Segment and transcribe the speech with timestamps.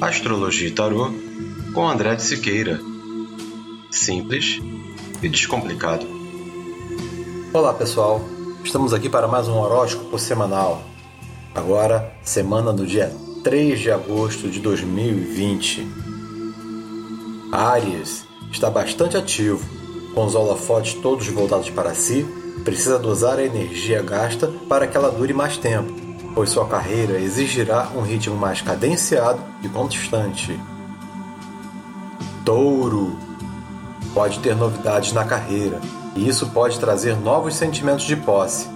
[0.00, 1.10] Astrologia e Tarô
[1.74, 2.80] com André de Siqueira.
[3.90, 4.60] Simples
[5.20, 6.06] e descomplicado.
[7.52, 8.20] Olá pessoal,
[8.62, 10.84] estamos aqui para mais um horóscopo semanal.
[11.52, 15.84] Agora, semana do dia 3 de agosto de 2020.
[17.50, 19.68] Áries está bastante ativo,
[20.14, 22.24] com os holofotes todos voltados para si,
[22.64, 26.07] precisa dosar a energia gasta para que ela dure mais tempo,
[26.38, 30.56] pois sua carreira exigirá um ritmo mais cadenciado e constante.
[32.44, 33.18] Touro
[34.14, 35.80] pode ter novidades na carreira,
[36.14, 38.68] e isso pode trazer novos sentimentos de posse.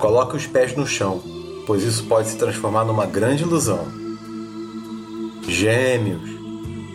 [0.00, 1.22] Coloque os pés no chão,
[1.68, 3.86] pois isso pode se transformar numa grande ilusão.
[5.46, 6.28] Gêmeos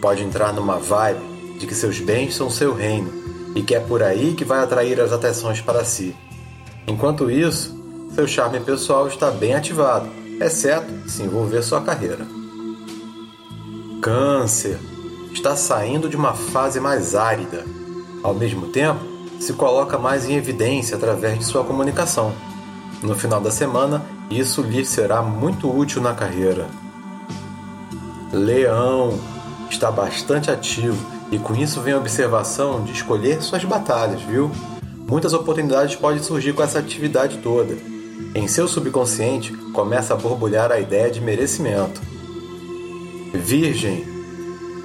[0.01, 1.23] pode entrar numa vibe
[1.57, 3.09] de que seus bens são seu reino
[3.55, 6.13] e que é por aí que vai atrair as atenções para si.
[6.85, 7.78] Enquanto isso,
[8.13, 10.09] seu charme pessoal está bem ativado,
[10.39, 12.25] exceto se envolver sua carreira.
[14.01, 14.79] Câncer
[15.31, 17.65] está saindo de uma fase mais árida.
[18.23, 18.99] Ao mesmo tempo,
[19.39, 22.33] se coloca mais em evidência através de sua comunicação.
[23.01, 26.67] No final da semana, isso lhe será muito útil na carreira.
[28.31, 29.17] Leão
[29.69, 30.97] está bastante ativo
[31.31, 34.51] e com isso vem a observação de escolher suas batalhas, viu?
[35.07, 37.98] Muitas oportunidades podem surgir com essa atividade toda.
[38.35, 41.99] Em seu subconsciente começa a borbulhar a ideia de merecimento.
[43.33, 44.05] Virgem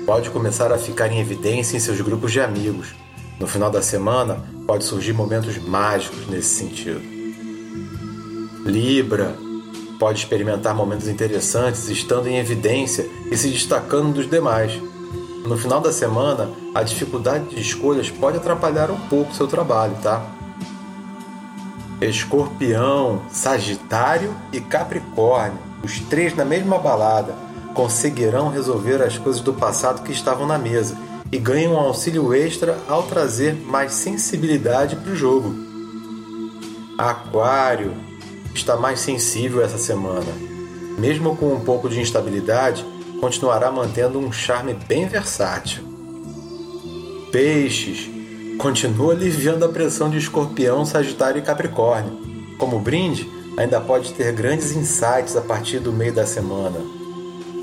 [0.06, 2.94] pode começar a ficar em evidência em seus grupos de amigos.
[3.38, 7.02] No final da semana pode surgir momentos mágicos nesse sentido.
[8.64, 9.36] Libra
[9.98, 14.72] pode experimentar momentos interessantes estando em evidência e se destacando dos demais.
[15.46, 20.34] No final da semana, a dificuldade de escolhas pode atrapalhar um pouco seu trabalho, tá?
[22.08, 27.34] Escorpião, Sagitário e Capricórnio, os três na mesma balada,
[27.74, 30.96] conseguirão resolver as coisas do passado que estavam na mesa
[31.32, 35.54] e ganham um auxílio extra ao trazer mais sensibilidade para o jogo.
[36.96, 37.92] Aquário
[38.54, 40.32] está mais sensível essa semana.
[40.96, 42.86] Mesmo com um pouco de instabilidade,
[43.20, 45.82] continuará mantendo um charme bem versátil.
[47.32, 48.13] Peixes
[48.58, 52.18] continua aliviando a pressão de Escorpião, Sagitário e Capricórnio.
[52.58, 56.78] Como brinde, ainda pode ter grandes insights a partir do meio da semana.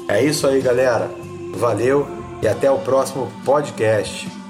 [0.07, 1.09] É isso aí, galera.
[1.55, 2.07] Valeu
[2.41, 4.40] e até o próximo podcast.